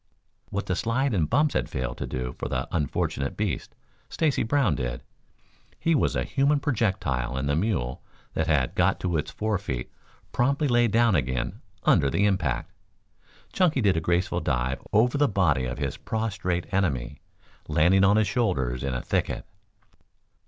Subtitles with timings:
[0.49, 3.75] What the slide and the bumps had failed to do for the unfortunate beast,
[4.09, 5.03] Stacy Brown did.
[5.79, 8.01] He was a human projectile and the mule,
[8.33, 9.91] that had got to its fore feet,
[10.31, 12.71] promptly lay down again under the impact.
[13.53, 17.19] Chunky did a graceful dive over the body of his prostrate enemy,
[17.67, 19.45] landing on his shoulders in a thicket.